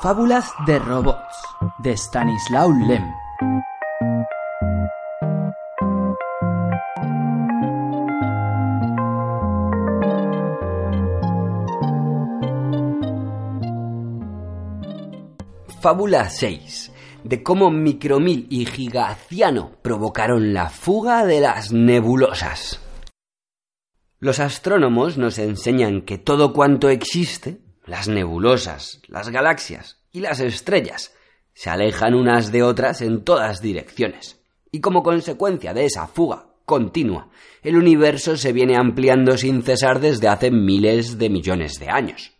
Fábulas 0.00 0.52
de 0.66 0.78
robots 0.78 1.42
de 1.78 1.96
Stanislaw 1.96 2.70
Lem. 2.70 3.02
Fábula 15.80 16.28
6. 16.28 16.92
De 17.24 17.42
cómo 17.42 17.70
Micromil 17.70 18.46
y 18.50 18.66
Gigaciano 18.66 19.70
provocaron 19.80 20.52
la 20.52 20.68
fuga 20.68 21.24
de 21.24 21.40
las 21.40 21.72
nebulosas. 21.72 22.80
Los 24.18 24.40
astrónomos 24.40 25.16
nos 25.16 25.38
enseñan 25.38 26.02
que 26.02 26.18
todo 26.18 26.52
cuanto 26.52 26.90
existe, 26.90 27.65
las 27.86 28.08
nebulosas, 28.08 29.00
las 29.08 29.30
galaxias 29.30 29.98
y 30.12 30.20
las 30.20 30.40
estrellas, 30.40 31.14
se 31.54 31.70
alejan 31.70 32.14
unas 32.14 32.52
de 32.52 32.62
otras 32.62 33.00
en 33.00 33.24
todas 33.24 33.62
direcciones. 33.62 34.40
Y 34.70 34.80
como 34.80 35.02
consecuencia 35.02 35.72
de 35.72 35.86
esa 35.86 36.06
fuga 36.06 36.48
continua, 36.66 37.30
el 37.62 37.76
universo 37.76 38.36
se 38.36 38.52
viene 38.52 38.76
ampliando 38.76 39.38
sin 39.38 39.62
cesar 39.62 40.00
desde 40.00 40.28
hace 40.28 40.50
miles 40.50 41.16
de 41.16 41.30
millones 41.30 41.78
de 41.78 41.88
años. 41.88 42.32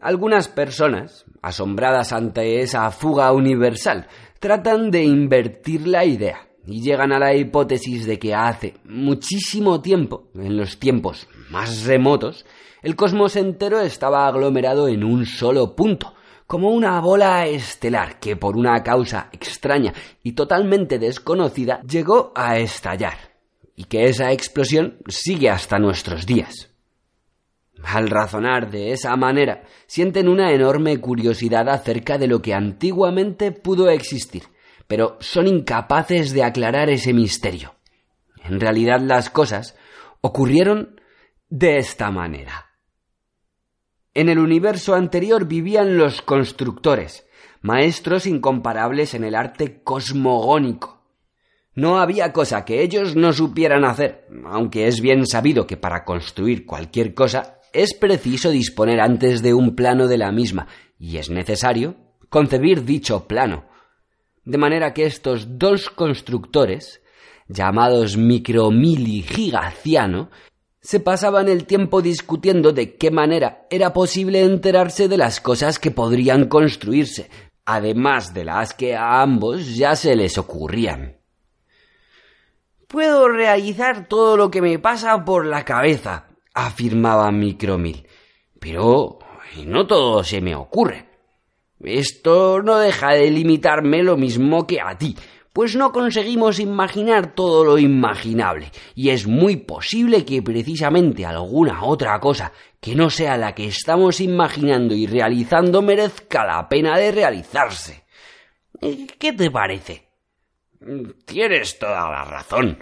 Algunas 0.00 0.48
personas, 0.48 1.24
asombradas 1.42 2.12
ante 2.12 2.60
esa 2.60 2.90
fuga 2.90 3.32
universal, 3.32 4.08
tratan 4.40 4.90
de 4.90 5.04
invertir 5.04 5.86
la 5.86 6.04
idea 6.04 6.48
y 6.66 6.82
llegan 6.82 7.12
a 7.12 7.18
la 7.18 7.34
hipótesis 7.34 8.06
de 8.06 8.18
que 8.18 8.34
hace 8.34 8.74
muchísimo 8.84 9.80
tiempo, 9.80 10.30
en 10.34 10.56
los 10.56 10.78
tiempos 10.78 11.28
más 11.50 11.84
remotos, 11.84 12.44
el 12.82 12.96
cosmos 12.96 13.36
entero 13.36 13.80
estaba 13.80 14.26
aglomerado 14.26 14.88
en 14.88 15.04
un 15.04 15.26
solo 15.26 15.74
punto, 15.74 16.14
como 16.46 16.70
una 16.70 17.00
bola 17.00 17.46
estelar 17.46 18.20
que 18.20 18.36
por 18.36 18.56
una 18.56 18.82
causa 18.82 19.28
extraña 19.32 19.92
y 20.22 20.32
totalmente 20.32 20.98
desconocida 20.98 21.80
llegó 21.82 22.32
a 22.34 22.58
estallar, 22.58 23.16
y 23.74 23.84
que 23.84 24.04
esa 24.04 24.32
explosión 24.32 24.98
sigue 25.08 25.50
hasta 25.50 25.78
nuestros 25.78 26.26
días. 26.26 26.70
Al 27.82 28.08
razonar 28.08 28.70
de 28.70 28.92
esa 28.92 29.14
manera, 29.16 29.64
sienten 29.86 30.28
una 30.28 30.52
enorme 30.52 30.98
curiosidad 30.98 31.68
acerca 31.68 32.18
de 32.18 32.26
lo 32.26 32.40
que 32.40 32.54
antiguamente 32.54 33.52
pudo 33.52 33.90
existir, 33.90 34.44
pero 34.86 35.16
son 35.20 35.46
incapaces 35.46 36.32
de 36.32 36.42
aclarar 36.42 36.90
ese 36.90 37.12
misterio. 37.12 37.74
En 38.44 38.60
realidad 38.60 39.00
las 39.00 39.30
cosas 39.30 39.76
ocurrieron 40.20 40.95
de 41.48 41.78
esta 41.78 42.10
manera. 42.10 42.66
En 44.14 44.28
el 44.28 44.38
universo 44.38 44.94
anterior 44.94 45.46
vivían 45.46 45.98
los 45.98 46.22
constructores, 46.22 47.26
maestros 47.60 48.26
incomparables 48.26 49.14
en 49.14 49.24
el 49.24 49.34
arte 49.34 49.82
cosmogónico. 49.82 51.04
No 51.74 51.98
había 51.98 52.32
cosa 52.32 52.64
que 52.64 52.82
ellos 52.82 53.14
no 53.16 53.34
supieran 53.34 53.84
hacer, 53.84 54.26
aunque 54.46 54.86
es 54.86 55.00
bien 55.02 55.26
sabido 55.26 55.66
que 55.66 55.76
para 55.76 56.04
construir 56.04 56.64
cualquier 56.64 57.12
cosa 57.12 57.58
es 57.74 57.92
preciso 57.92 58.50
disponer 58.50 59.00
antes 59.00 59.42
de 59.42 59.52
un 59.52 59.76
plano 59.76 60.06
de 60.06 60.16
la 60.16 60.32
misma, 60.32 60.68
y 60.98 61.18
es 61.18 61.28
necesario 61.28 61.96
concebir 62.30 62.84
dicho 62.84 63.28
plano. 63.28 63.66
De 64.44 64.56
manera 64.56 64.94
que 64.94 65.04
estos 65.04 65.58
dos 65.58 65.90
constructores, 65.90 67.02
llamados 67.48 68.16
Micromil 68.16 69.06
y 69.06 69.22
Gigaciano, 69.22 70.30
se 70.86 71.00
pasaban 71.00 71.48
el 71.48 71.66
tiempo 71.66 72.00
discutiendo 72.00 72.72
de 72.72 72.94
qué 72.94 73.10
manera 73.10 73.66
era 73.70 73.92
posible 73.92 74.44
enterarse 74.44 75.08
de 75.08 75.16
las 75.16 75.40
cosas 75.40 75.80
que 75.80 75.90
podrían 75.90 76.46
construirse, 76.46 77.28
además 77.64 78.34
de 78.34 78.44
las 78.44 78.72
que 78.72 78.94
a 78.94 79.20
ambos 79.20 79.74
ya 79.74 79.96
se 79.96 80.14
les 80.14 80.38
ocurrían. 80.38 81.16
Puedo 82.86 83.26
realizar 83.26 84.06
todo 84.06 84.36
lo 84.36 84.48
que 84.48 84.62
me 84.62 84.78
pasa 84.78 85.24
por 85.24 85.44
la 85.44 85.64
cabeza, 85.64 86.28
afirmaba 86.54 87.32
Micromil. 87.32 88.06
Pero 88.60 89.18
no 89.64 89.88
todo 89.88 90.22
se 90.22 90.40
me 90.40 90.54
ocurre. 90.54 91.08
Esto 91.80 92.62
no 92.62 92.78
deja 92.78 93.10
de 93.10 93.28
limitarme 93.32 94.04
lo 94.04 94.16
mismo 94.16 94.68
que 94.68 94.80
a 94.80 94.96
ti, 94.96 95.16
pues 95.56 95.74
no 95.74 95.90
conseguimos 95.90 96.60
imaginar 96.60 97.34
todo 97.34 97.64
lo 97.64 97.78
imaginable, 97.78 98.70
y 98.94 99.08
es 99.08 99.26
muy 99.26 99.56
posible 99.56 100.22
que 100.22 100.42
precisamente 100.42 101.24
alguna 101.24 101.82
otra 101.84 102.20
cosa 102.20 102.52
que 102.78 102.94
no 102.94 103.08
sea 103.08 103.38
la 103.38 103.54
que 103.54 103.64
estamos 103.64 104.20
imaginando 104.20 104.94
y 104.94 105.06
realizando 105.06 105.80
merezca 105.80 106.44
la 106.44 106.68
pena 106.68 106.98
de 106.98 107.10
realizarse. 107.10 108.04
¿Qué 109.18 109.32
te 109.32 109.50
parece? 109.50 110.10
Tienes 111.24 111.78
toda 111.78 112.10
la 112.10 112.24
razón, 112.24 112.76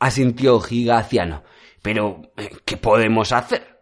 asintió 0.00 0.58
Gigaciano. 0.58 1.44
Pero, 1.82 2.32
¿qué 2.64 2.78
podemos 2.78 3.30
hacer? 3.30 3.78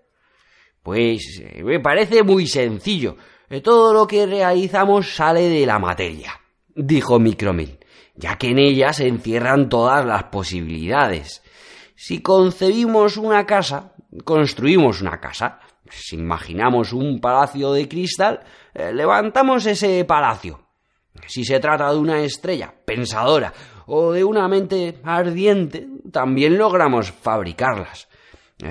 Pues 0.82 1.42
me 1.64 1.80
parece 1.80 2.22
muy 2.22 2.46
sencillo. 2.46 3.16
Todo 3.62 3.94
lo 3.94 4.06
que 4.06 4.26
realizamos 4.26 5.14
sale 5.14 5.48
de 5.48 5.64
la 5.64 5.78
materia, 5.78 6.38
dijo 6.74 7.18
Micromil, 7.18 7.78
ya 8.16 8.36
que 8.36 8.50
en 8.50 8.58
ella 8.58 8.92
se 8.92 9.06
encierran 9.06 9.68
todas 9.68 10.04
las 10.04 10.24
posibilidades. 10.24 11.42
Si 11.94 12.20
concebimos 12.20 13.16
una 13.16 13.46
casa, 13.46 13.92
construimos 14.24 15.00
una 15.00 15.20
casa. 15.20 15.60
Si 15.88 16.16
imaginamos 16.16 16.92
un 16.92 17.20
palacio 17.20 17.72
de 17.72 17.88
cristal, 17.88 18.40
levantamos 18.74 19.66
ese 19.66 20.04
palacio. 20.04 20.60
Si 21.26 21.44
se 21.44 21.60
trata 21.60 21.92
de 21.92 21.98
una 21.98 22.20
estrella 22.20 22.74
pensadora 22.84 23.52
o 23.86 24.12
de 24.12 24.24
una 24.24 24.48
mente 24.48 24.98
ardiente, 25.04 25.86
también 26.12 26.58
logramos 26.58 27.10
fabricarlas. 27.10 28.08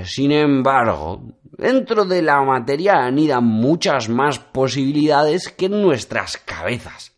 Sin 0.04 0.32
embargo, 0.32 1.24
dentro 1.44 2.06
de 2.06 2.22
la 2.22 2.42
materia 2.42 3.06
anidan 3.06 3.46
muchas 3.46 4.10
más 4.10 4.40
posibilidades 4.40 5.50
que 5.50 5.68
en 5.68 5.82
nuestras 5.82 6.38
cabezas. 6.38 7.14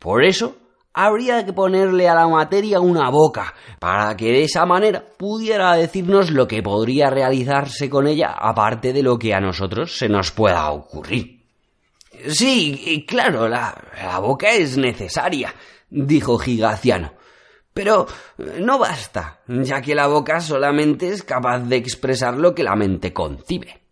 Por 0.00 0.24
eso, 0.24 0.56
habría 0.94 1.44
que 1.44 1.52
ponerle 1.52 2.08
a 2.08 2.14
la 2.14 2.28
materia 2.28 2.80
una 2.80 3.10
boca, 3.10 3.52
para 3.80 4.16
que 4.16 4.26
de 4.26 4.44
esa 4.44 4.64
manera 4.64 5.04
pudiera 5.18 5.74
decirnos 5.74 6.30
lo 6.30 6.46
que 6.46 6.62
podría 6.62 7.10
realizarse 7.10 7.90
con 7.90 8.06
ella, 8.06 8.30
aparte 8.30 8.92
de 8.92 9.02
lo 9.02 9.18
que 9.18 9.34
a 9.34 9.40
nosotros 9.40 9.98
se 9.98 10.08
nos 10.08 10.30
pueda 10.30 10.70
ocurrir. 10.70 11.42
Sí, 12.28 13.04
claro, 13.06 13.48
la, 13.48 13.76
la 14.00 14.20
boca 14.20 14.50
es 14.52 14.78
necesaria, 14.78 15.52
dijo 15.90 16.38
Gigaciano. 16.38 17.12
Pero 17.74 18.06
no 18.60 18.78
basta, 18.78 19.40
ya 19.48 19.82
que 19.82 19.96
la 19.96 20.06
boca 20.06 20.40
solamente 20.40 21.08
es 21.08 21.24
capaz 21.24 21.58
de 21.58 21.74
expresar 21.74 22.34
lo 22.36 22.54
que 22.54 22.62
la 22.62 22.76
mente 22.76 23.12
concibe. 23.12 23.83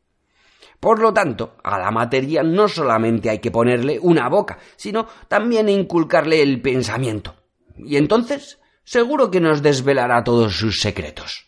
Por 0.83 0.99
lo 0.99 1.15
tanto, 1.15 1.59
a 1.63 1.79
la 1.79 1.93
materia 1.93 2.43
no 2.43 2.67
solamente 2.67 3.31
hay 3.31 3.39
que 3.39 3.53
ponerle 3.53 4.01
una 4.01 4.29
boca, 4.29 4.59
sino 4.75 5.07
también 5.29 5.69
inculcarle 5.69 6.43
el 6.43 6.61
pensamiento. 6.61 7.37
Y 7.77 7.97
entonces, 7.97 8.59
seguro 8.83 9.31
que 9.31 9.39
nos 9.39 9.63
desvelará 9.63 10.25
todos 10.25 10.57
sus 10.57 10.81
secretos. 10.81 11.47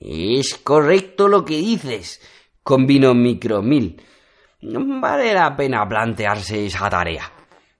Es 0.00 0.54
correcto 0.54 1.28
lo 1.28 1.44
que 1.44 1.58
dices, 1.58 2.22
convino 2.62 3.12
Micromil. 3.12 4.00
Vale 4.62 5.34
la 5.34 5.54
pena 5.54 5.86
plantearse 5.86 6.64
esa 6.64 6.88
tarea. 6.88 7.30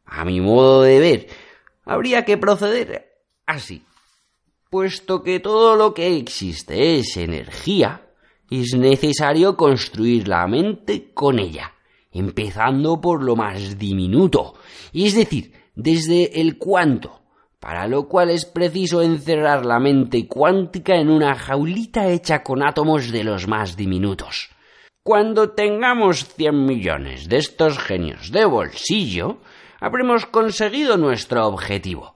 A 0.05 0.27
mi 0.27 0.43
modo 0.43 0.83
de 0.83 0.99
ver, 1.01 1.27
habría 1.87 2.27
que 2.27 2.37
proceder 2.37 3.23
así. 3.47 3.83
Puesto 4.69 5.23
que 5.23 5.41
todo 5.41 5.75
lo 5.75 5.95
que 5.95 6.19
existe 6.19 6.99
es 6.99 7.17
energía, 7.17 8.03
es 8.51 8.75
necesario 8.75 9.57
construir 9.57 10.29
la 10.29 10.47
mente 10.47 11.13
con 11.13 11.39
ella, 11.39 11.73
empezando 12.13 13.01
por 13.01 13.23
lo 13.23 13.37
más 13.37 13.79
diminuto, 13.79 14.55
es 14.93 15.15
decir, 15.15 15.53
desde 15.75 16.41
el 16.41 16.59
cuánto, 16.59 17.23
para 17.59 17.89
lo 17.89 18.09
cual 18.09 18.31
es 18.31 18.45
preciso 18.45 19.03
encerrar 19.03 19.65
la 19.65 19.81
mente 19.81 20.29
cuántica 20.29 20.97
en 20.97 21.11
una 21.11 21.35
jaulita 21.35 22.09
hecha 22.09 22.43
con 22.43 22.63
átomos 22.63 23.11
de 23.11 23.25
los 23.25 23.49
más 23.49 23.77
diminutos. 23.77 24.51
Cuando 25.03 25.51
tengamos 25.51 26.25
cien 26.25 26.65
millones 26.65 27.29
de 27.29 27.39
estos 27.39 27.79
genios 27.79 28.33
de 28.33 28.45
bolsillo, 28.45 29.39
habremos 29.81 30.27
conseguido 30.27 30.97
nuestro 30.97 31.47
objetivo. 31.47 32.14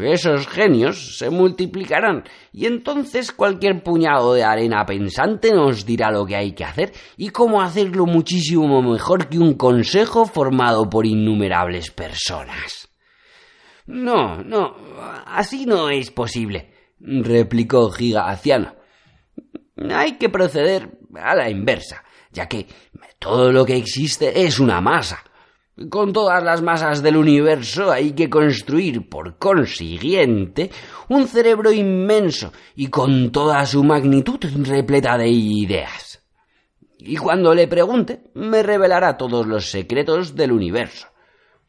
Esos 0.00 0.46
genios 0.48 1.18
se 1.18 1.28
multiplicarán 1.28 2.24
y 2.50 2.64
entonces 2.64 3.30
cualquier 3.30 3.82
puñado 3.82 4.32
de 4.32 4.42
arena 4.42 4.86
pensante 4.86 5.52
nos 5.52 5.84
dirá 5.84 6.10
lo 6.10 6.24
que 6.24 6.34
hay 6.34 6.52
que 6.52 6.64
hacer 6.64 6.92
y 7.18 7.28
cómo 7.28 7.60
hacerlo 7.60 8.06
muchísimo 8.06 8.80
mejor 8.80 9.28
que 9.28 9.38
un 9.38 9.54
consejo 9.54 10.24
formado 10.24 10.88
por 10.88 11.04
innumerables 11.04 11.90
personas. 11.90 12.88
No, 13.86 14.42
no, 14.42 14.76
así 15.26 15.66
no 15.66 15.90
es 15.90 16.10
posible, 16.10 16.72
replicó 16.98 17.90
Gigaciano. 17.90 18.74
Hay 19.90 20.16
que 20.16 20.30
proceder 20.30 20.98
a 21.14 21.34
la 21.34 21.50
inversa, 21.50 22.02
ya 22.30 22.48
que 22.48 22.66
todo 23.18 23.52
lo 23.52 23.66
que 23.66 23.76
existe 23.76 24.44
es 24.44 24.58
una 24.58 24.80
masa. 24.80 25.22
Con 25.88 26.12
todas 26.12 26.44
las 26.44 26.60
masas 26.60 27.02
del 27.02 27.16
universo 27.16 27.90
hay 27.90 28.12
que 28.12 28.28
construir, 28.28 29.08
por 29.08 29.38
consiguiente, 29.38 30.70
un 31.08 31.26
cerebro 31.26 31.72
inmenso 31.72 32.52
y 32.76 32.88
con 32.88 33.32
toda 33.32 33.64
su 33.64 33.82
magnitud 33.82 34.38
repleta 34.66 35.16
de 35.16 35.28
ideas. 35.28 36.22
Y 36.98 37.16
cuando 37.16 37.54
le 37.54 37.68
pregunte, 37.68 38.22
me 38.34 38.62
revelará 38.62 39.16
todos 39.16 39.46
los 39.46 39.70
secretos 39.70 40.36
del 40.36 40.52
universo. 40.52 41.08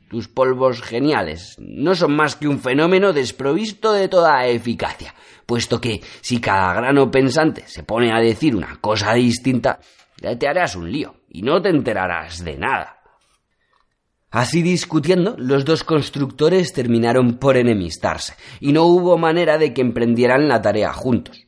Tus 0.10 0.28
polvos 0.28 0.82
geniales 0.82 1.56
no 1.60 1.96
son 1.96 2.14
más 2.14 2.36
que 2.36 2.50
un 2.50 2.60
fenómeno 2.60 3.14
desprovisto 3.14 3.94
de 3.94 4.10
toda 4.10 4.46
eficacia, 4.48 5.16
puesto 5.46 5.80
que 5.80 6.02
si 6.20 6.42
cada 6.42 6.74
grano 6.74 7.10
pensante 7.10 7.64
se 7.68 7.84
pone 7.84 8.12
a 8.12 8.20
decir 8.20 8.54
una 8.54 8.78
cosa 8.82 9.14
distinta, 9.14 9.80
te 10.18 10.48
harás 10.48 10.76
un 10.76 10.92
lío 10.92 11.16
y 11.30 11.42
no 11.42 11.62
te 11.62 11.70
enterarás 11.70 12.44
de 12.44 12.58
nada. 12.58 13.03
Así 14.34 14.64
discutiendo, 14.64 15.36
los 15.38 15.64
dos 15.64 15.84
constructores 15.84 16.74
terminaron 16.74 17.36
por 17.36 17.56
enemistarse, 17.56 18.34
y 18.60 18.72
no 18.72 18.86
hubo 18.86 19.16
manera 19.16 19.60
de 19.60 19.76
que 19.76 19.82
emprendieran 19.82 20.48
la 20.48 20.60
tarea 20.60 20.92
juntos. 20.92 21.46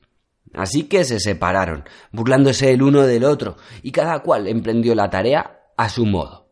Así 0.54 0.84
que 0.84 1.04
se 1.04 1.20
separaron, 1.20 1.86
burlándose 2.12 2.72
el 2.72 2.84
uno 2.84 3.02
del 3.02 3.24
otro, 3.24 3.58
y 3.82 3.92
cada 3.92 4.20
cual 4.20 4.48
emprendió 4.48 4.94
la 4.94 5.10
tarea 5.10 5.62
a 5.76 5.90
su 5.90 6.06
modo. 6.06 6.52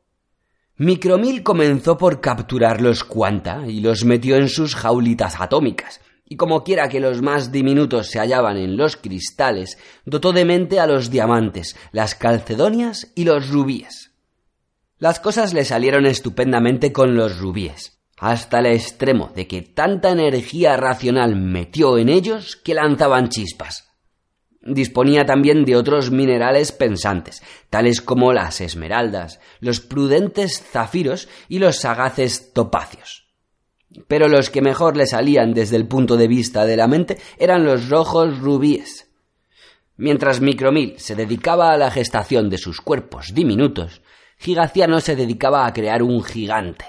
Micromil 0.78 1.44
comenzó 1.44 2.00
por 2.00 2.20
capturar 2.20 2.82
los 2.82 3.04
cuanta 3.04 3.68
y 3.68 3.82
los 3.82 4.04
metió 4.04 4.36
en 4.36 4.50
sus 4.50 4.74
jaulitas 4.74 5.40
atómicas, 5.40 6.02
y 6.28 6.36
como 6.36 6.64
quiera 6.64 6.90
que 6.90 7.00
los 7.00 7.22
más 7.22 7.52
diminutos 7.52 8.08
se 8.08 8.18
hallaban 8.18 8.58
en 8.58 8.76
los 8.76 8.98
cristales, 8.98 9.78
dotó 10.04 10.34
de 10.34 10.46
mente 10.46 10.80
a 10.80 10.88
los 10.88 11.12
diamantes, 11.12 11.76
las 11.92 12.16
calcedonias 12.16 13.12
y 13.14 13.26
los 13.26 13.52
rubíes. 13.52 14.13
Las 15.04 15.20
cosas 15.20 15.54
le 15.54 15.66
salieron 15.66 16.06
estupendamente 16.06 16.94
con 16.94 17.18
los 17.18 17.38
rubíes, 17.38 18.00
hasta 18.18 18.60
el 18.60 18.68
extremo 18.68 19.34
de 19.36 19.48
que 19.48 19.62
tanta 19.62 20.12
energía 20.12 20.78
racional 20.78 21.36
metió 21.36 21.98
en 21.98 22.08
ellos 22.08 22.56
que 22.56 22.74
lanzaban 22.74 23.28
chispas. 23.28 23.92
Disponía 24.62 25.26
también 25.26 25.66
de 25.66 25.76
otros 25.76 26.10
minerales 26.10 26.72
pensantes, 26.72 27.44
tales 27.70 28.00
como 28.00 28.32
las 28.32 28.62
esmeraldas, 28.62 29.42
los 29.60 29.82
prudentes 29.82 30.64
zafiros 30.64 31.28
y 31.50 31.60
los 31.60 31.80
sagaces 31.80 32.54
topacios. 32.54 33.28
Pero 34.08 34.30
los 34.30 34.50
que 34.50 34.62
mejor 34.62 34.96
le 34.96 35.06
salían 35.06 35.54
desde 35.54 35.76
el 35.76 35.86
punto 35.86 36.16
de 36.16 36.30
vista 36.30 36.66
de 36.66 36.78
la 36.78 36.88
mente 36.88 37.18
eran 37.38 37.66
los 37.66 37.90
rojos 37.90 38.40
rubíes. 38.40 39.12
Mientras 39.98 40.40
Micromil 40.40 40.96
se 40.98 41.14
dedicaba 41.14 41.74
a 41.74 41.78
la 41.78 41.92
gestación 41.92 42.50
de 42.50 42.58
sus 42.58 42.80
cuerpos 42.80 43.34
diminutos, 43.34 44.02
Gigaciano 44.44 45.00
se 45.00 45.16
dedicaba 45.16 45.66
a 45.66 45.72
crear 45.72 46.04
un 46.04 46.22
gigante. 46.22 46.86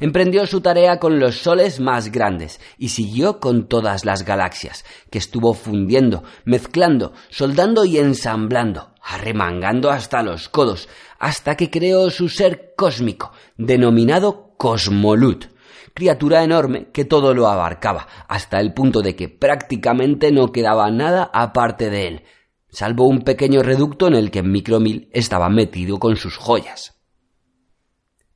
Emprendió 0.00 0.46
su 0.46 0.62
tarea 0.62 0.98
con 0.98 1.20
los 1.20 1.36
soles 1.36 1.78
más 1.78 2.10
grandes 2.10 2.58
y 2.78 2.88
siguió 2.88 3.38
con 3.38 3.68
todas 3.68 4.06
las 4.06 4.24
galaxias, 4.24 4.86
que 5.10 5.18
estuvo 5.18 5.52
fundiendo, 5.52 6.24
mezclando, 6.46 7.12
soldando 7.28 7.84
y 7.84 7.98
ensamblando, 7.98 8.94
arremangando 9.02 9.90
hasta 9.90 10.22
los 10.22 10.48
codos, 10.48 10.88
hasta 11.18 11.54
que 11.54 11.68
creó 11.68 12.08
su 12.08 12.30
ser 12.30 12.72
cósmico, 12.74 13.32
denominado 13.58 14.54
Cosmolut, 14.56 15.48
criatura 15.92 16.42
enorme 16.42 16.88
que 16.94 17.04
todo 17.04 17.34
lo 17.34 17.46
abarcaba, 17.46 18.06
hasta 18.26 18.58
el 18.58 18.72
punto 18.72 19.02
de 19.02 19.14
que 19.16 19.28
prácticamente 19.28 20.32
no 20.32 20.50
quedaba 20.50 20.90
nada 20.90 21.30
aparte 21.34 21.90
de 21.90 22.08
él, 22.08 22.22
salvo 22.70 23.06
un 23.06 23.22
pequeño 23.22 23.62
reducto 23.62 24.06
en 24.06 24.14
el 24.14 24.30
que 24.30 24.42
Micromil 24.42 25.08
estaba 25.12 25.48
metido 25.48 25.98
con 25.98 26.16
sus 26.16 26.36
joyas. 26.36 27.00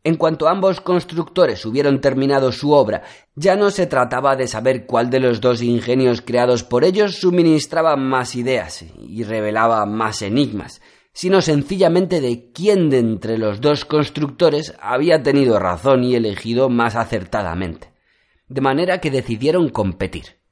En 0.06 0.16
cuanto 0.16 0.48
ambos 0.48 0.82
constructores 0.82 1.64
hubieron 1.64 2.02
terminado 2.02 2.52
su 2.52 2.72
obra, 2.72 3.04
ya 3.34 3.56
no 3.56 3.70
se 3.70 3.86
trataba 3.86 4.36
de 4.36 4.46
saber 4.46 4.84
cuál 4.84 5.08
de 5.08 5.19
los 5.19 5.40
dos 5.40 5.62
ingenios 5.62 6.20
creados 6.20 6.62
por 6.62 6.84
ellos 6.84 7.16
suministraba 7.16 7.96
más 7.96 8.34
ideas 8.36 8.84
y 8.98 9.22
revelaba 9.22 9.86
más 9.86 10.20
enigmas, 10.20 10.82
sino 11.14 11.40
sencillamente 11.40 12.20
de 12.20 12.52
quién 12.52 12.90
de 12.90 12.98
entre 12.98 13.38
los 13.38 13.62
dos 13.62 13.86
constructores 13.86 14.75
había 14.78 15.22
tenido 15.22 15.58
razón 15.58 16.04
y 16.04 16.16
elegido 16.16 16.69
más 16.69 16.96
acertadamente. 16.96 17.94
De 18.48 18.60
manera 18.60 19.00
que 19.00 19.10
decidieron 19.10 19.70
competir. 19.70 20.44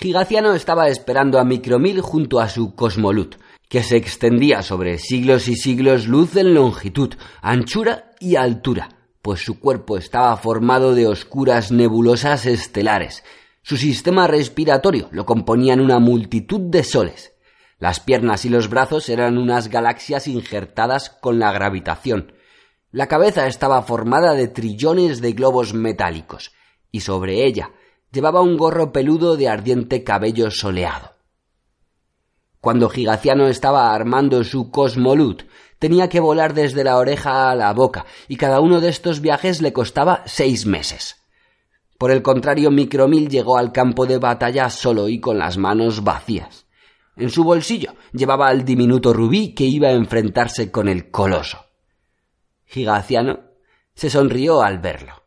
Gigaciano 0.00 0.54
estaba 0.54 0.88
esperando 0.88 1.40
a 1.40 1.44
Micromil 1.44 2.00
junto 2.00 2.38
a 2.38 2.48
su 2.48 2.76
Cosmolut, 2.76 3.34
que 3.68 3.82
se 3.82 3.96
extendía 3.96 4.62
sobre 4.62 4.98
siglos 4.98 5.48
y 5.48 5.56
siglos 5.56 6.06
luz 6.06 6.36
en 6.36 6.54
longitud, 6.54 7.14
anchura 7.42 8.12
y 8.20 8.36
altura, 8.36 8.90
pues 9.22 9.40
su 9.40 9.58
cuerpo 9.58 9.98
estaba 9.98 10.36
formado 10.36 10.94
de 10.94 11.08
oscuras 11.08 11.72
nebulosas 11.72 12.46
estelares. 12.46 13.24
Su 13.62 13.76
sistema 13.76 14.28
respiratorio 14.28 15.08
lo 15.10 15.26
componían 15.26 15.80
una 15.80 15.98
multitud 15.98 16.60
de 16.60 16.84
soles. 16.84 17.32
Las 17.80 17.98
piernas 17.98 18.44
y 18.44 18.50
los 18.50 18.70
brazos 18.70 19.08
eran 19.08 19.36
unas 19.36 19.66
galaxias 19.66 20.28
injertadas 20.28 21.10
con 21.10 21.40
la 21.40 21.50
gravitación. 21.50 22.34
La 22.92 23.08
cabeza 23.08 23.48
estaba 23.48 23.82
formada 23.82 24.34
de 24.34 24.46
trillones 24.46 25.20
de 25.20 25.32
globos 25.32 25.74
metálicos, 25.74 26.52
y 26.92 27.00
sobre 27.00 27.44
ella 27.44 27.72
llevaba 28.12 28.40
un 28.40 28.56
gorro 28.56 28.92
peludo 28.92 29.36
de 29.36 29.48
ardiente 29.48 30.04
cabello 30.04 30.50
soleado. 30.50 31.12
Cuando 32.60 32.88
Gigaciano 32.88 33.48
estaba 33.48 33.94
armando 33.94 34.42
su 34.44 34.70
Cosmolut, 34.70 35.44
tenía 35.78 36.08
que 36.08 36.20
volar 36.20 36.54
desde 36.54 36.84
la 36.84 36.96
oreja 36.96 37.50
a 37.50 37.54
la 37.54 37.72
boca, 37.72 38.04
y 38.26 38.36
cada 38.36 38.60
uno 38.60 38.80
de 38.80 38.88
estos 38.88 39.20
viajes 39.20 39.62
le 39.62 39.72
costaba 39.72 40.22
seis 40.26 40.66
meses. 40.66 41.16
Por 41.98 42.10
el 42.10 42.22
contrario, 42.22 42.70
Micromil 42.70 43.28
llegó 43.28 43.58
al 43.58 43.72
campo 43.72 44.06
de 44.06 44.18
batalla 44.18 44.70
solo 44.70 45.08
y 45.08 45.20
con 45.20 45.38
las 45.38 45.56
manos 45.56 46.04
vacías. 46.04 46.66
En 47.16 47.30
su 47.30 47.42
bolsillo 47.42 47.94
llevaba 48.12 48.48
al 48.48 48.64
diminuto 48.64 49.12
rubí 49.12 49.54
que 49.54 49.64
iba 49.64 49.88
a 49.88 49.92
enfrentarse 49.92 50.70
con 50.70 50.88
el 50.88 51.10
coloso. 51.10 51.64
Gigaciano 52.66 53.40
se 53.94 54.10
sonrió 54.10 54.62
al 54.62 54.78
verlo. 54.78 55.17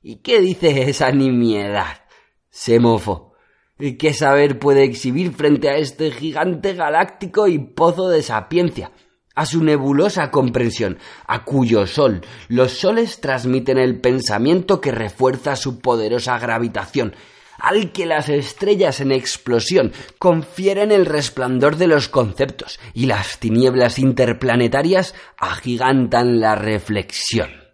¿Y 0.00 0.16
qué 0.16 0.40
dice 0.40 0.88
esa 0.88 1.10
nimiedad? 1.10 2.04
Se 2.50 2.78
mofó. 2.78 3.34
¿Y 3.78 3.96
qué 3.96 4.12
saber 4.14 4.58
puede 4.58 4.84
exhibir 4.84 5.32
frente 5.32 5.68
a 5.68 5.76
este 5.76 6.10
gigante 6.10 6.74
galáctico 6.74 7.48
y 7.48 7.58
pozo 7.58 8.08
de 8.08 8.22
sapiencia? 8.22 8.92
a 9.38 9.46
su 9.46 9.62
nebulosa 9.62 10.32
comprensión, 10.32 10.98
a 11.28 11.44
cuyo 11.44 11.86
sol 11.86 12.22
los 12.48 12.72
soles 12.72 13.20
transmiten 13.20 13.78
el 13.78 14.00
pensamiento 14.00 14.80
que 14.80 14.90
refuerza 14.90 15.54
su 15.54 15.78
poderosa 15.78 16.36
gravitación, 16.40 17.14
al 17.56 17.92
que 17.92 18.04
las 18.04 18.28
estrellas 18.28 19.00
en 19.00 19.12
explosión 19.12 19.92
confieren 20.18 20.90
el 20.90 21.06
resplandor 21.06 21.76
de 21.76 21.86
los 21.86 22.08
conceptos 22.08 22.80
y 22.94 23.06
las 23.06 23.38
tinieblas 23.38 24.00
interplanetarias 24.00 25.14
agigantan 25.36 26.40
la 26.40 26.56
reflexión. 26.56 27.67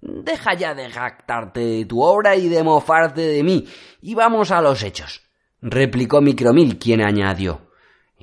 Deja 0.00 0.54
ya 0.54 0.74
de 0.74 0.90
jactarte 0.90 1.60
de 1.60 1.84
tu 1.84 2.02
obra 2.02 2.36
y 2.36 2.48
de 2.48 2.62
mofarte 2.62 3.20
de 3.22 3.42
mí, 3.42 3.66
y 4.00 4.14
vamos 4.14 4.52
a 4.52 4.62
los 4.62 4.82
hechos, 4.82 5.22
replicó 5.60 6.20
Micromil, 6.20 6.78
quien 6.78 7.02
añadió. 7.02 7.68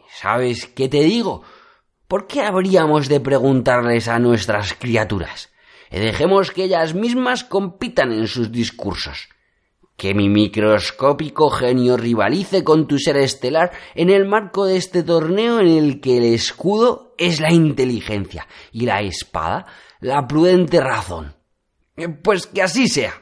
¿Sabes 0.09 0.67
qué 0.67 0.87
te 0.87 1.03
digo? 1.03 1.43
¿Por 2.07 2.27
qué 2.27 2.41
habríamos 2.41 3.09
de 3.09 3.19
preguntarles 3.19 4.07
a 4.07 4.19
nuestras 4.19 4.73
criaturas? 4.73 5.49
Dejemos 5.91 6.51
que 6.51 6.63
ellas 6.63 6.93
mismas 6.93 7.43
compitan 7.43 8.11
en 8.11 8.27
sus 8.27 8.51
discursos. 8.51 9.29
Que 9.97 10.13
mi 10.13 10.29
microscópico 10.29 11.49
genio 11.49 11.97
rivalice 11.97 12.63
con 12.63 12.87
tu 12.87 12.99
ser 12.99 13.17
estelar 13.17 13.71
en 13.95 14.09
el 14.09 14.25
marco 14.25 14.65
de 14.65 14.77
este 14.77 15.03
torneo 15.03 15.59
en 15.59 15.67
el 15.67 16.01
que 16.01 16.17
el 16.17 16.25
escudo 16.33 17.13
es 17.17 17.39
la 17.39 17.51
inteligencia 17.51 18.47
y 18.71 18.85
la 18.85 19.01
espada 19.01 19.65
la 20.01 20.27
prudente 20.27 20.81
razón. 20.81 21.35
Eh, 21.97 22.09
pues 22.09 22.47
que 22.47 22.61
así 22.61 22.87
sea, 22.87 23.13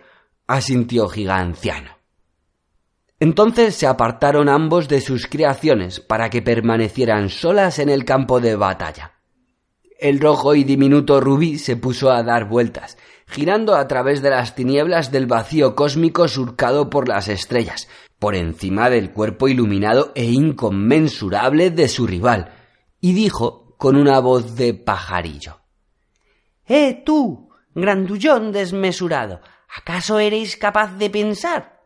asintió 0.47 1.07
Giganciano. 1.07 1.97
Entonces 3.19 3.75
se 3.75 3.87
apartaron 3.87 4.49
ambos 4.49 4.87
de 4.89 4.99
sus 4.99 5.27
creaciones 5.27 5.99
para 5.99 6.29
que 6.29 6.41
permanecieran 6.41 7.29
solas 7.29 7.79
en 7.79 7.89
el 7.89 8.03
campo 8.03 8.41
de 8.41 8.55
batalla. 8.55 9.13
El 9.99 10.19
rojo 10.19 10.55
y 10.55 10.65
diminuto 10.65 11.21
rubí 11.21 11.57
se 11.57 11.77
puso 11.77 12.11
a 12.11 12.23
dar 12.23 12.49
vueltas, 12.49 12.97
girando 13.25 13.75
a 13.75 13.87
través 13.87 14.21
de 14.21 14.31
las 14.31 14.55
tinieblas 14.55 15.11
del 15.11 15.27
vacío 15.27 15.75
cósmico 15.75 16.27
surcado 16.27 16.89
por 16.89 17.07
las 17.07 17.29
estrellas, 17.29 17.87
por 18.19 18.35
encima 18.35 18.89
del 18.89 19.11
cuerpo 19.11 19.47
iluminado 19.47 20.11
e 20.15 20.25
inconmensurable 20.25 21.71
de 21.71 21.87
su 21.87 22.05
rival, 22.05 22.53
y 22.99 23.13
dijo 23.13 23.75
con 23.77 23.95
una 23.95 24.19
voz 24.19 24.55
de 24.55 24.73
pajarillo 24.73 25.59
¡Eh, 26.67 27.03
tú! 27.05 27.52
Grandullón 27.75 28.51
desmesurado. 28.51 29.41
¿Acaso 29.75 30.19
eres 30.19 30.57
capaz 30.57 30.97
de 30.97 31.09
pensar? 31.09 31.81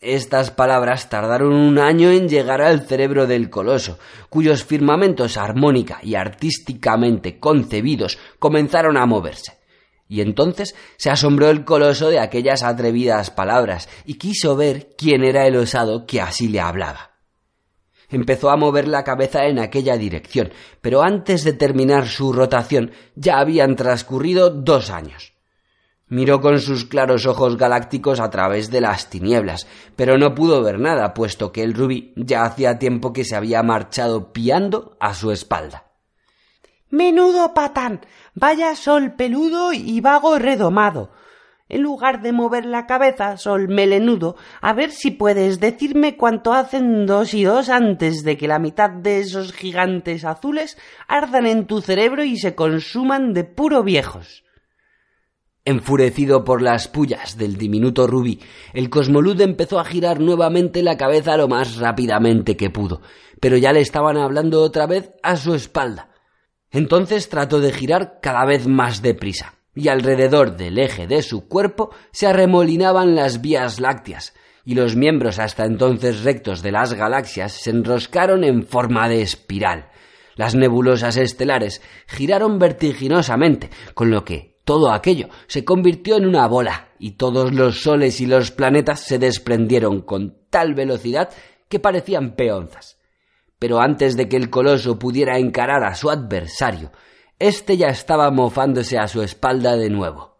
Estas 0.00 0.50
palabras 0.50 1.08
tardaron 1.08 1.52
un 1.52 1.78
año 1.78 2.10
en 2.10 2.28
llegar 2.28 2.60
al 2.60 2.86
cerebro 2.86 3.26
del 3.26 3.50
coloso, 3.50 3.98
cuyos 4.28 4.64
firmamentos 4.64 5.36
armónica 5.36 5.98
y 6.02 6.14
artísticamente 6.14 7.40
concebidos 7.40 8.18
comenzaron 8.38 8.96
a 8.96 9.06
moverse. 9.06 9.58
Y 10.06 10.20
entonces 10.20 10.76
se 10.96 11.10
asombró 11.10 11.50
el 11.50 11.64
coloso 11.64 12.10
de 12.10 12.20
aquellas 12.20 12.62
atrevidas 12.62 13.30
palabras 13.30 13.88
y 14.06 14.14
quiso 14.14 14.56
ver 14.56 14.90
quién 14.96 15.24
era 15.24 15.46
el 15.46 15.56
osado 15.56 16.06
que 16.06 16.20
así 16.20 16.48
le 16.48 16.60
hablaba. 16.60 17.17
Empezó 18.08 18.50
a 18.50 18.56
mover 18.56 18.88
la 18.88 19.04
cabeza 19.04 19.46
en 19.46 19.58
aquella 19.58 19.96
dirección, 19.96 20.50
pero 20.80 21.02
antes 21.02 21.44
de 21.44 21.52
terminar 21.52 22.06
su 22.06 22.32
rotación 22.32 22.92
ya 23.14 23.38
habían 23.38 23.76
transcurrido 23.76 24.50
dos 24.50 24.90
años. 24.90 25.34
Miró 26.10 26.40
con 26.40 26.58
sus 26.58 26.86
claros 26.86 27.26
ojos 27.26 27.58
galácticos 27.58 28.18
a 28.18 28.30
través 28.30 28.70
de 28.70 28.80
las 28.80 29.10
tinieblas, 29.10 29.66
pero 29.94 30.16
no 30.16 30.34
pudo 30.34 30.62
ver 30.62 30.78
nada, 30.78 31.12
puesto 31.12 31.52
que 31.52 31.62
el 31.62 31.74
rubí 31.74 32.14
ya 32.16 32.44
hacía 32.44 32.78
tiempo 32.78 33.12
que 33.12 33.24
se 33.24 33.36
había 33.36 33.62
marchado 33.62 34.32
piando 34.32 34.96
a 35.00 35.12
su 35.12 35.30
espalda. 35.30 35.84
Menudo 36.88 37.52
patán. 37.52 38.00
Vaya 38.34 38.74
sol 38.74 39.12
peludo 39.16 39.74
y 39.74 40.00
vago 40.00 40.38
redomado. 40.38 41.10
En 41.68 41.82
lugar 41.82 42.22
de 42.22 42.32
mover 42.32 42.64
la 42.64 42.86
cabeza, 42.86 43.36
sol 43.36 43.68
melenudo, 43.68 44.36
a 44.62 44.72
ver 44.72 44.90
si 44.90 45.10
puedes 45.10 45.60
decirme 45.60 46.16
cuánto 46.16 46.54
hacen 46.54 47.04
dos 47.04 47.34
y 47.34 47.44
dos 47.44 47.68
antes 47.68 48.24
de 48.24 48.38
que 48.38 48.48
la 48.48 48.58
mitad 48.58 48.88
de 48.88 49.20
esos 49.20 49.52
gigantes 49.52 50.24
azules 50.24 50.78
ardan 51.08 51.46
en 51.46 51.66
tu 51.66 51.82
cerebro 51.82 52.24
y 52.24 52.38
se 52.38 52.54
consuman 52.54 53.34
de 53.34 53.44
puro 53.44 53.82
viejos. 53.82 54.44
Enfurecido 55.66 56.44
por 56.44 56.62
las 56.62 56.88
pullas 56.88 57.36
del 57.36 57.58
diminuto 57.58 58.06
rubí, 58.06 58.40
el 58.72 58.88
cosmolud 58.88 59.38
empezó 59.42 59.78
a 59.78 59.84
girar 59.84 60.18
nuevamente 60.18 60.82
la 60.82 60.96
cabeza 60.96 61.36
lo 61.36 61.46
más 61.46 61.76
rápidamente 61.76 62.56
que 62.56 62.70
pudo, 62.70 63.02
pero 63.38 63.58
ya 63.58 63.74
le 63.74 63.82
estaban 63.82 64.16
hablando 64.16 64.62
otra 64.62 64.86
vez 64.86 65.12
a 65.22 65.36
su 65.36 65.54
espalda. 65.54 66.08
Entonces 66.70 67.28
trató 67.28 67.60
de 67.60 67.74
girar 67.74 68.20
cada 68.22 68.46
vez 68.46 68.66
más 68.66 69.02
deprisa, 69.02 69.57
y 69.78 69.88
alrededor 69.88 70.56
del 70.56 70.76
eje 70.76 71.06
de 71.06 71.22
su 71.22 71.46
cuerpo 71.46 71.90
se 72.10 72.26
arremolinaban 72.26 73.14
las 73.14 73.40
vías 73.40 73.78
lácteas, 73.78 74.34
y 74.64 74.74
los 74.74 74.96
miembros 74.96 75.38
hasta 75.38 75.66
entonces 75.66 76.24
rectos 76.24 76.62
de 76.62 76.72
las 76.72 76.94
galaxias 76.94 77.52
se 77.52 77.70
enroscaron 77.70 78.42
en 78.42 78.66
forma 78.66 79.08
de 79.08 79.22
espiral. 79.22 79.88
Las 80.34 80.56
nebulosas 80.56 81.16
estelares 81.16 81.80
giraron 82.08 82.58
vertiginosamente, 82.58 83.70
con 83.94 84.10
lo 84.10 84.24
que 84.24 84.58
todo 84.64 84.90
aquello 84.90 85.28
se 85.46 85.64
convirtió 85.64 86.16
en 86.16 86.26
una 86.26 86.48
bola 86.48 86.88
y 86.98 87.12
todos 87.12 87.54
los 87.54 87.80
soles 87.80 88.20
y 88.20 88.26
los 88.26 88.50
planetas 88.50 89.04
se 89.04 89.20
desprendieron 89.20 90.00
con 90.00 90.38
tal 90.50 90.74
velocidad 90.74 91.30
que 91.68 91.78
parecían 91.78 92.34
peonzas. 92.34 92.98
Pero 93.60 93.80
antes 93.80 94.16
de 94.16 94.28
que 94.28 94.36
el 94.36 94.50
coloso 94.50 94.98
pudiera 94.98 95.38
encarar 95.38 95.84
a 95.84 95.94
su 95.94 96.10
adversario, 96.10 96.90
éste 97.38 97.76
ya 97.76 97.88
estaba 97.88 98.30
mofándose 98.30 98.98
a 98.98 99.08
su 99.08 99.22
espalda 99.22 99.76
de 99.76 99.90
nuevo. 99.90 100.38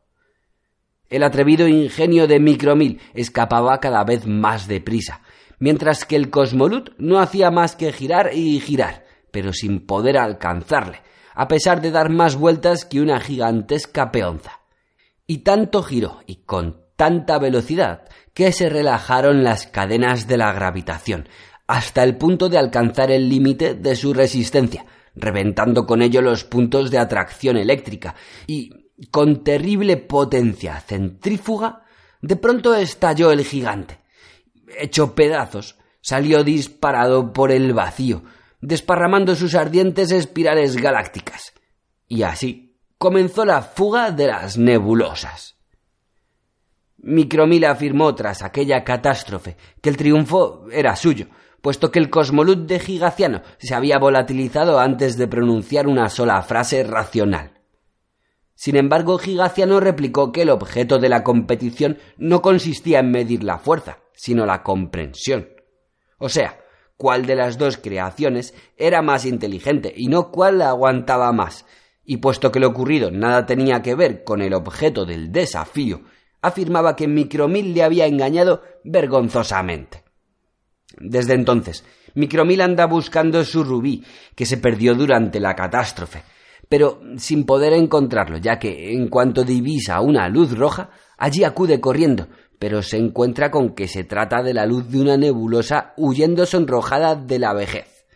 El 1.09 1.23
atrevido 1.23 1.67
ingenio 1.67 2.26
de 2.26 2.38
Micromil 2.38 3.00
escapaba 3.14 3.81
cada 3.81 4.05
vez 4.05 4.26
más 4.26 4.69
deprisa, 4.69 5.23
mientras 5.59 6.05
que 6.05 6.17
el 6.17 6.31
cosmolut 6.31 6.90
no 6.99 7.19
hacía 7.19 7.50
más 7.50 7.76
que 7.76 7.93
girar 7.93 8.31
y 8.35 8.61
girar, 8.61 9.07
pero 9.31 9.52
sin 9.52 9.87
poder 9.87 10.19
alcanzarle, 10.19 11.00
a 11.35 11.49
pesar 11.49 11.81
de 11.81 11.90
dar 11.90 12.11
más 12.11 12.37
vueltas 12.37 12.85
que 12.85 13.00
una 13.00 13.21
gigantesca 13.21 14.11
peonza. 14.11 14.61
Y 15.26 15.38
tanto 15.38 15.83
giró 15.83 16.21
y 16.26 16.37
con 16.43 16.83
tanta 16.97 17.38
velocidad 17.38 18.09
que 18.35 18.52
se 18.52 18.69
relajaron 18.69 19.45
las 19.45 19.67
cadenas 19.67 20.26
de 20.26 20.37
la 20.37 20.52
gravitación, 20.52 21.28
hasta 21.67 22.02
el 22.02 22.17
punto 22.17 22.49
de 22.49 22.59
alcanzar 22.59 23.11
el 23.11 23.28
límite 23.28 23.75
de 23.75 23.95
su 23.95 24.12
resistencia, 24.14 24.85
reventando 25.18 25.87
con 25.87 26.02
ello 26.02 26.22
los 26.22 26.44
puntos 26.44 26.90
de 26.90 26.98
atracción 26.98 27.56
eléctrica, 27.56 28.14
y 28.46 28.70
con 29.10 29.44
terrible 29.44 29.96
potencia 29.96 30.80
centrífuga, 30.80 31.84
de 32.20 32.37
pronto 32.37 32.75
estalló 32.75 33.30
el 33.30 33.44
gigante. 33.44 34.00
Hecho 34.78 35.14
pedazos, 35.14 35.76
salió 36.00 36.44
disparado 36.44 37.32
por 37.32 37.52
el 37.52 37.72
vacío, 37.72 38.22
desparramando 38.60 39.34
sus 39.34 39.54
ardientes 39.54 40.10
espirales 40.10 40.76
galácticas. 40.76 41.52
Y 42.06 42.22
así 42.22 42.76
comenzó 42.96 43.44
la 43.44 43.62
fuga 43.62 44.10
de 44.10 44.26
las 44.26 44.58
nebulosas. 44.58 45.56
Micromil 46.98 47.64
afirmó 47.64 48.14
tras 48.14 48.42
aquella 48.42 48.82
catástrofe 48.82 49.56
que 49.80 49.88
el 49.88 49.96
triunfo 49.96 50.66
era 50.72 50.96
suyo, 50.96 51.28
puesto 51.60 51.90
que 51.90 51.98
el 51.98 52.10
cosmolut 52.10 52.66
de 52.66 52.78
Gigaciano 52.78 53.42
se 53.58 53.74
había 53.74 53.98
volatilizado 53.98 54.78
antes 54.78 55.16
de 55.16 55.26
pronunciar 55.26 55.86
una 55.86 56.08
sola 56.08 56.40
frase 56.42 56.84
racional. 56.84 57.52
Sin 58.54 58.76
embargo, 58.76 59.18
Gigaciano 59.18 59.78
replicó 59.78 60.32
que 60.32 60.42
el 60.42 60.50
objeto 60.50 60.98
de 60.98 61.08
la 61.08 61.22
competición 61.22 61.98
no 62.16 62.42
consistía 62.42 63.00
en 63.00 63.10
medir 63.10 63.44
la 63.44 63.58
fuerza, 63.58 63.98
sino 64.14 64.46
la 64.46 64.62
comprensión. 64.64 65.48
O 66.18 66.28
sea, 66.28 66.58
cuál 66.96 67.26
de 67.26 67.36
las 67.36 67.56
dos 67.56 67.76
creaciones 67.76 68.54
era 68.76 69.00
más 69.00 69.24
inteligente 69.24 69.94
y 69.96 70.08
no 70.08 70.32
cuál 70.32 70.60
aguantaba 70.60 71.32
más. 71.32 71.64
Y 72.04 72.16
puesto 72.16 72.50
que 72.50 72.58
lo 72.58 72.68
ocurrido 72.68 73.10
nada 73.12 73.46
tenía 73.46 73.80
que 73.80 73.94
ver 73.94 74.24
con 74.24 74.42
el 74.42 74.54
objeto 74.54 75.04
del 75.04 75.30
desafío, 75.30 76.02
afirmaba 76.42 76.96
que 76.96 77.06
Micromil 77.06 77.74
le 77.74 77.84
había 77.84 78.06
engañado 78.06 78.62
vergonzosamente. 78.82 80.07
Desde 80.97 81.35
entonces, 81.35 81.85
Micromil 82.14 82.61
anda 82.61 82.87
buscando 82.87 83.45
su 83.45 83.62
rubí, 83.62 84.04
que 84.35 84.47
se 84.47 84.57
perdió 84.57 84.95
durante 84.95 85.40
la 85.40 85.54
catástrofe, 85.54 86.23
pero 86.68 87.00
sin 87.16 87.45
poder 87.45 87.73
encontrarlo, 87.73 88.38
ya 88.38 88.59
que 88.59 88.92
en 88.92 89.09
cuanto 89.09 89.45
divisa 89.45 90.00
una 90.00 90.28
luz 90.28 90.57
roja, 90.57 90.90
allí 91.16 91.45
acude 91.45 91.80
corriendo, 91.80 92.28
pero 92.59 92.83
se 92.83 92.97
encuentra 92.97 93.50
con 93.50 93.75
que 93.75 93.87
se 93.87 94.04
trata 94.04 94.42
de 94.42 94.54
la 94.54 94.66
luz 94.66 94.90
de 94.90 95.00
una 95.00 95.16
nebulosa 95.16 95.92
huyendo 95.97 96.47
sonrojada 96.47 97.14
de 97.14 97.38
la 97.38 97.52
vejez. 97.52 98.07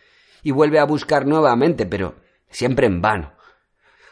Y 0.42 0.50
vuelve 0.50 0.80
a 0.80 0.84
buscar 0.84 1.26
nuevamente, 1.26 1.86
pero 1.86 2.16
siempre 2.50 2.86
en 2.86 3.00
vano. 3.00 3.32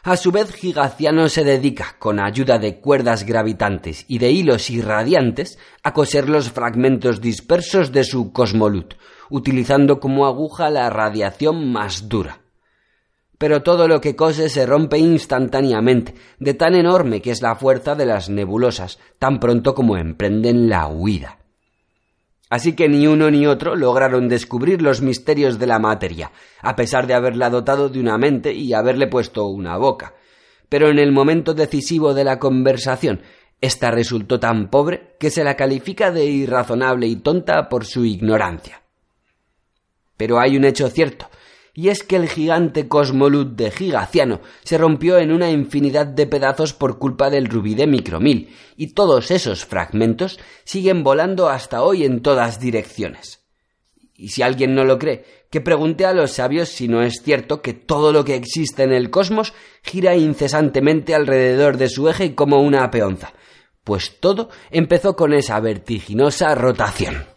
A 0.03 0.17
su 0.17 0.31
vez, 0.31 0.51
Gigaciano 0.53 1.29
se 1.29 1.43
dedica, 1.43 1.95
con 1.99 2.19
ayuda 2.19 2.57
de 2.57 2.79
cuerdas 2.79 3.23
gravitantes 3.23 4.05
y 4.07 4.17
de 4.17 4.31
hilos 4.31 4.69
irradiantes, 4.69 5.59
a 5.83 5.93
coser 5.93 6.27
los 6.27 6.51
fragmentos 6.51 7.21
dispersos 7.21 7.91
de 7.91 8.03
su 8.03 8.31
cosmolut, 8.31 8.95
utilizando 9.29 9.99
como 9.99 10.25
aguja 10.25 10.69
la 10.69 10.89
radiación 10.89 11.71
más 11.71 12.09
dura 12.09 12.41
pero 13.41 13.63
todo 13.63 13.87
lo 13.87 14.01
que 14.01 14.15
cose 14.15 14.49
se 14.49 14.67
rompe 14.67 14.99
instantáneamente, 14.99 16.13
de 16.37 16.53
tan 16.53 16.75
enorme 16.75 17.23
que 17.23 17.31
es 17.31 17.41
la 17.41 17.55
fuerza 17.55 17.95
de 17.95 18.05
las 18.05 18.29
nebulosas, 18.29 18.99
tan 19.17 19.39
pronto 19.39 19.73
como 19.73 19.97
emprenden 19.97 20.69
la 20.69 20.85
huida. 20.85 21.40
Así 22.51 22.73
que 22.73 22.89
ni 22.89 23.07
uno 23.07 23.31
ni 23.31 23.47
otro 23.47 23.77
lograron 23.77 24.27
descubrir 24.27 24.81
los 24.81 25.01
misterios 25.01 25.57
de 25.57 25.67
la 25.67 25.79
materia, 25.79 26.33
a 26.61 26.75
pesar 26.75 27.07
de 27.07 27.13
haberla 27.13 27.49
dotado 27.49 27.87
de 27.87 27.97
una 27.97 28.17
mente 28.17 28.51
y 28.51 28.73
haberle 28.73 29.07
puesto 29.07 29.47
una 29.47 29.77
boca. 29.77 30.15
Pero 30.67 30.89
en 30.89 30.99
el 30.99 31.13
momento 31.13 31.53
decisivo 31.53 32.13
de 32.13 32.25
la 32.25 32.39
conversación, 32.39 33.21
ésta 33.61 33.89
resultó 33.89 34.37
tan 34.37 34.69
pobre 34.69 35.15
que 35.17 35.29
se 35.29 35.45
la 35.45 35.55
califica 35.55 36.11
de 36.11 36.25
irrazonable 36.25 37.07
y 37.07 37.15
tonta 37.15 37.69
por 37.69 37.85
su 37.85 38.03
ignorancia. 38.03 38.81
Pero 40.17 40.37
hay 40.37 40.57
un 40.57 40.65
hecho 40.65 40.89
cierto, 40.89 41.29
y 41.73 41.89
es 41.89 42.03
que 42.03 42.17
el 42.17 42.27
gigante 42.27 42.87
cosmolut 42.87 43.55
de 43.55 43.71
Gigaciano 43.71 44.41
se 44.63 44.77
rompió 44.77 45.17
en 45.17 45.31
una 45.31 45.49
infinidad 45.49 46.05
de 46.05 46.27
pedazos 46.27 46.73
por 46.73 46.97
culpa 46.97 47.29
del 47.29 47.47
rubí 47.47 47.75
de 47.75 47.87
Micromil, 47.87 48.55
y 48.75 48.93
todos 48.93 49.31
esos 49.31 49.65
fragmentos 49.65 50.39
siguen 50.63 51.03
volando 51.03 51.49
hasta 51.49 51.83
hoy 51.83 52.03
en 52.03 52.21
todas 52.21 52.59
direcciones. 52.59 53.41
Y 54.15 54.29
si 54.29 54.43
alguien 54.43 54.75
no 54.75 54.85
lo 54.85 54.99
cree, 54.99 55.25
que 55.49 55.61
pregunte 55.61 56.05
a 56.05 56.13
los 56.13 56.33
sabios 56.33 56.69
si 56.69 56.87
no 56.87 57.01
es 57.01 57.21
cierto 57.23 57.61
que 57.61 57.73
todo 57.73 58.13
lo 58.13 58.23
que 58.23 58.35
existe 58.35 58.83
en 58.83 58.93
el 58.93 59.09
cosmos 59.09 59.53
gira 59.81 60.15
incesantemente 60.15 61.15
alrededor 61.15 61.77
de 61.77 61.89
su 61.89 62.07
eje 62.07 62.35
como 62.35 62.61
una 62.61 62.91
peonza, 62.91 63.33
pues 63.83 64.19
todo 64.19 64.49
empezó 64.69 65.15
con 65.15 65.33
esa 65.33 65.59
vertiginosa 65.59 66.53
rotación. 66.53 67.30